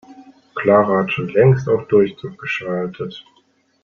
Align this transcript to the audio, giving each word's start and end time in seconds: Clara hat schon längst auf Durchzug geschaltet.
Clara 0.55 0.97
hat 1.03 1.11
schon 1.11 1.29
längst 1.29 1.69
auf 1.69 1.87
Durchzug 1.87 2.39
geschaltet. 2.39 3.23